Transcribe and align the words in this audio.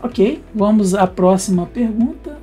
Ok, 0.00 0.42
vamos 0.54 0.94
à 0.94 1.06
próxima 1.06 1.66
pergunta. 1.66 2.38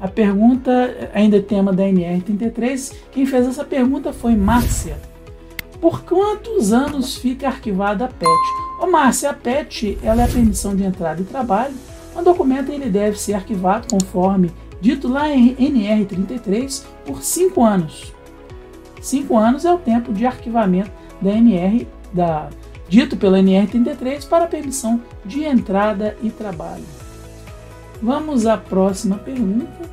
A 0.00 0.06
pergunta 0.06 1.10
ainda 1.12 1.38
é 1.38 1.40
tema 1.40 1.72
da 1.72 1.82
NR33. 1.82 2.94
Quem 3.10 3.26
fez 3.26 3.48
essa 3.48 3.64
pergunta 3.64 4.12
foi 4.12 4.36
Márcia. 4.36 4.96
Por 5.80 6.04
quantos 6.04 6.72
anos 6.72 7.16
fica 7.16 7.48
arquivada 7.48 8.04
a 8.04 8.08
PET? 8.08 8.30
Ô 8.80 8.86
Márcia, 8.86 9.30
a 9.30 9.34
PET 9.34 9.98
ela 10.02 10.22
é 10.22 10.24
a 10.24 10.28
permissão 10.28 10.76
de 10.76 10.84
entrada 10.84 11.20
e 11.20 11.24
trabalho. 11.24 11.74
O 12.14 12.22
documento 12.22 12.70
ele 12.70 12.88
deve 12.88 13.18
ser 13.18 13.34
arquivado 13.34 13.88
conforme 13.90 14.52
dito 14.80 15.08
lá 15.08 15.28
em 15.28 15.54
NR33 15.56 16.84
por 17.04 17.22
5 17.22 17.64
anos. 17.64 18.14
5 19.00 19.36
anos 19.36 19.64
é 19.64 19.72
o 19.72 19.78
tempo 19.78 20.12
de 20.12 20.26
arquivamento 20.26 20.90
da 21.20 21.30
NR, 21.30 21.88
da, 22.12 22.48
dito 22.90 23.16
pela 23.16 23.38
NR33 23.38 24.28
para 24.28 24.48
permissão 24.48 25.00
de 25.24 25.44
entrada 25.44 26.16
e 26.20 26.28
trabalho. 26.28 26.82
Vamos 28.02 28.46
à 28.46 28.58
próxima 28.58 29.16
pergunta. 29.16 29.88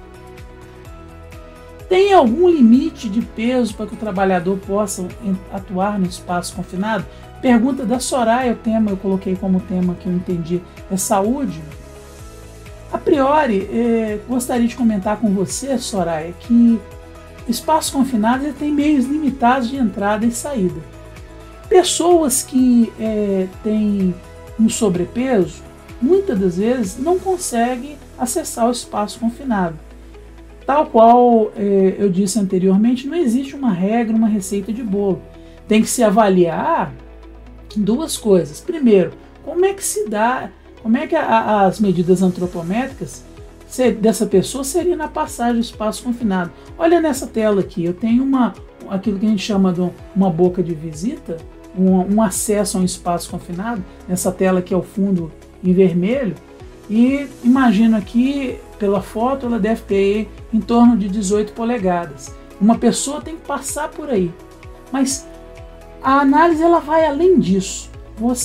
Tem 1.87 2.11
algum 2.11 2.49
limite 2.49 3.07
de 3.07 3.21
peso 3.21 3.75
para 3.75 3.85
que 3.85 3.93
o 3.93 3.97
trabalhador 3.97 4.57
possa 4.57 5.07
atuar 5.53 5.99
no 5.99 6.07
espaço 6.07 6.55
confinado? 6.55 7.05
Pergunta 7.39 7.85
da 7.85 7.99
Soraya, 7.99 8.53
o 8.53 8.55
tema 8.55 8.89
eu 8.89 8.97
coloquei 8.97 9.35
como 9.35 9.61
tema 9.61 9.93
que 9.93 10.07
eu 10.07 10.13
entendi 10.13 10.59
é 10.91 10.97
saúde. 10.97 11.61
A 12.91 12.97
priori, 12.97 13.69
eh, 13.71 14.19
gostaria 14.27 14.67
de 14.67 14.75
comentar 14.75 15.17
com 15.17 15.31
você, 15.33 15.77
Soraya, 15.77 16.33
que 16.39 16.79
espaços 17.47 17.91
confinados 17.91 18.53
têm 18.55 18.73
meios 18.73 19.05
limitados 19.05 19.69
de 19.69 19.77
entrada 19.77 20.25
e 20.25 20.31
saída. 20.31 20.96
Pessoas 21.69 22.43
que 22.43 22.91
eh, 22.99 23.47
têm 23.63 24.15
um 24.59 24.69
sobrepeso, 24.69 25.61
muitas 26.01 26.39
das 26.39 26.57
vezes 26.57 26.97
não 26.97 27.19
conseguem 27.19 27.97
acessar 28.17 28.67
o 28.67 28.71
espaço 28.71 29.19
confinado. 29.19 29.77
Tal 30.65 30.85
qual 30.87 31.51
eh, 31.55 31.95
eu 31.97 32.09
disse 32.09 32.39
anteriormente, 32.39 33.07
não 33.07 33.17
existe 33.17 33.55
uma 33.55 33.71
regra, 33.71 34.15
uma 34.15 34.27
receita 34.27 34.71
de 34.71 34.83
bolo. 34.83 35.21
Tem 35.67 35.81
que 35.81 35.89
se 35.89 36.03
avaliar 36.03 36.93
duas 37.75 38.17
coisas. 38.17 38.59
Primeiro, 38.61 39.11
como 39.43 39.65
é 39.65 39.73
que 39.73 39.83
se 39.83 40.09
dá 40.09 40.49
como 40.81 40.95
é 40.95 41.05
que 41.05 41.15
a, 41.15 41.65
as 41.65 41.79
medidas 41.79 42.21
antropométricas 42.21 43.23
dessa 43.99 44.25
pessoa 44.25 44.63
seria 44.63 44.95
na 44.95 45.07
passagem 45.07 45.55
do 45.55 45.59
espaço 45.59 46.03
confinado? 46.03 46.51
Olha 46.77 47.01
nessa 47.01 47.27
tela 47.27 47.59
aqui, 47.59 47.83
eu 47.83 47.93
tenho 47.93 48.23
uma 48.23 48.53
aquilo 48.89 49.19
que 49.19 49.25
a 49.25 49.29
gente 49.29 49.43
chama 49.43 49.73
de 49.73 49.81
uma 50.15 50.29
boca 50.29 50.63
de 50.63 50.73
visita, 50.73 51.35
um, 51.77 52.15
um 52.15 52.21
acesso 52.21 52.77
a 52.77 52.81
um 52.81 52.83
espaço 52.83 53.29
confinado, 53.29 53.83
nessa 54.07 54.31
tela 54.31 54.59
aqui 54.59 54.73
ao 54.73 54.83
fundo 54.83 55.31
em 55.63 55.73
vermelho, 55.73 56.35
e 56.89 57.27
imagino 57.43 57.97
aqui 57.97 58.59
pela 58.79 59.01
foto 59.01 59.45
ela 59.45 59.59
deve 59.59 59.81
ter 59.81 60.29
em 60.53 60.59
torno 60.59 60.95
de 60.97 61.09
18 61.09 61.53
polegadas. 61.53 62.33
Uma 62.59 62.77
pessoa 62.77 63.21
tem 63.21 63.35
que 63.35 63.45
passar 63.45 63.89
por 63.89 64.09
aí, 64.09 64.33
mas 64.91 65.27
a 66.01 66.19
análise 66.19 66.63
ela 66.63 66.79
vai 66.79 67.05
além 67.05 67.39
disso 67.39 67.89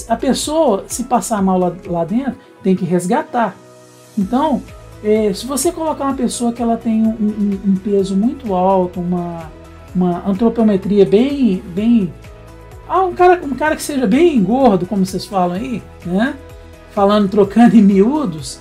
a 0.08 0.16
pessoa, 0.16 0.84
se 0.86 1.04
passar 1.04 1.42
mal 1.42 1.58
lá, 1.58 1.72
lá 1.86 2.04
dentro, 2.04 2.36
tem 2.62 2.76
que 2.76 2.84
resgatar. 2.84 3.56
Então, 4.18 4.62
é, 5.02 5.32
se 5.32 5.46
você 5.46 5.72
colocar 5.72 6.04
uma 6.04 6.14
pessoa 6.14 6.52
que 6.52 6.62
ela 6.62 6.76
tem 6.76 7.02
um, 7.02 7.10
um, 7.10 7.60
um, 7.70 7.76
peso 7.76 8.14
muito 8.14 8.54
alto, 8.54 9.00
uma, 9.00 9.50
uma 9.94 10.28
antropometria 10.28 11.06
bem, 11.06 11.62
bem 11.74 12.12
ah, 12.88 13.02
um 13.02 13.14
cara, 13.14 13.40
um 13.44 13.54
cara 13.54 13.76
que 13.76 13.82
seja 13.82 14.06
bem 14.06 14.42
gordo, 14.42 14.86
como 14.86 15.04
vocês 15.06 15.24
falam 15.24 15.56
aí, 15.56 15.82
né? 16.04 16.34
Falando, 16.92 17.28
trocando 17.28 17.76
em 17.76 17.82
miúdos, 17.82 18.58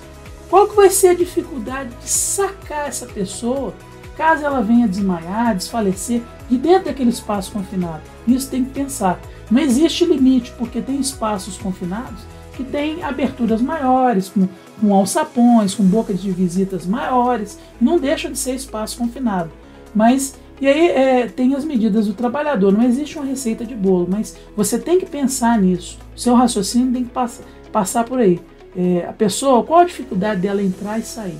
qual 0.48 0.68
que 0.68 0.76
vai 0.76 0.90
ser 0.90 1.08
a 1.08 1.14
dificuldade 1.14 1.90
de 1.90 2.08
sacar 2.08 2.88
essa 2.88 3.06
pessoa 3.06 3.74
caso 4.16 4.44
ela 4.44 4.60
venha 4.60 4.86
desmaiar, 4.86 5.56
desfalecer 5.56 6.22
de 6.48 6.58
dentro 6.58 6.84
daquele 6.84 7.10
espaço 7.10 7.52
confinado? 7.52 8.02
Isso 8.26 8.50
tem 8.50 8.64
que 8.64 8.70
pensar. 8.70 9.20
Não 9.50 9.60
existe 9.60 10.04
limite, 10.04 10.52
porque 10.58 10.80
tem 10.80 11.00
espaços 11.00 11.58
confinados 11.58 12.20
que 12.54 12.62
têm 12.62 13.02
aberturas 13.02 13.60
maiores, 13.60 14.28
com, 14.28 14.46
com 14.80 14.94
alçapões, 14.94 15.74
com 15.74 15.84
bocas 15.84 16.20
de 16.20 16.30
visitas 16.30 16.86
maiores, 16.86 17.58
não 17.80 17.98
deixa 17.98 18.30
de 18.30 18.38
ser 18.38 18.54
espaço 18.54 18.98
confinado. 18.98 19.50
Mas, 19.94 20.34
e 20.62 20.68
aí 20.68 20.90
é, 20.90 21.26
tem 21.26 21.56
as 21.56 21.64
medidas 21.64 22.06
do 22.06 22.14
trabalhador, 22.14 22.72
não 22.72 22.84
existe 22.84 23.18
uma 23.18 23.26
receita 23.26 23.64
de 23.64 23.74
bolo, 23.74 24.06
mas 24.08 24.36
você 24.56 24.78
tem 24.78 24.96
que 24.96 25.04
pensar 25.04 25.60
nisso. 25.60 25.98
Seu 26.14 26.36
raciocínio 26.36 26.92
tem 26.92 27.02
que 27.02 27.10
pass 27.10 27.42
passar 27.72 28.04
por 28.04 28.20
aí. 28.20 28.40
É, 28.76 29.04
a 29.08 29.12
pessoa, 29.12 29.64
qual 29.64 29.80
a 29.80 29.84
dificuldade 29.84 30.40
dela 30.40 30.62
entrar 30.62 31.00
e 31.00 31.02
sair? 31.02 31.38